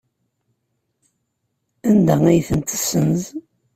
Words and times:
Anda 1.89 2.15
ay 2.29 2.41
ten-tessenz? 2.47 3.23